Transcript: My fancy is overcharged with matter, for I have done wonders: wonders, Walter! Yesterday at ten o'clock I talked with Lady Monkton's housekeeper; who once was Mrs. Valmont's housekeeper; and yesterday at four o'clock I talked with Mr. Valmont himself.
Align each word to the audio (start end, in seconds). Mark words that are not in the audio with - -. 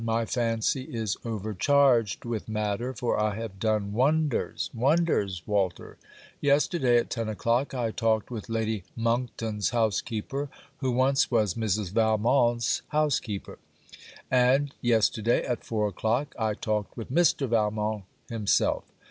My 0.03 0.25
fancy 0.25 0.81
is 0.91 1.15
overcharged 1.23 2.25
with 2.25 2.49
matter, 2.49 2.91
for 2.91 3.19
I 3.19 3.35
have 3.35 3.59
done 3.59 3.93
wonders: 3.93 4.71
wonders, 4.73 5.43
Walter! 5.45 5.99
Yesterday 6.39 6.97
at 6.97 7.11
ten 7.11 7.29
o'clock 7.29 7.75
I 7.75 7.91
talked 7.91 8.31
with 8.31 8.49
Lady 8.49 8.83
Monkton's 8.95 9.69
housekeeper; 9.69 10.49
who 10.77 10.89
once 10.91 11.29
was 11.29 11.53
Mrs. 11.53 11.91
Valmont's 11.91 12.81
housekeeper; 12.87 13.59
and 14.31 14.73
yesterday 14.81 15.45
at 15.45 15.63
four 15.63 15.89
o'clock 15.89 16.33
I 16.39 16.55
talked 16.55 16.97
with 16.97 17.11
Mr. 17.11 17.47
Valmont 17.47 18.05
himself. 18.27 18.85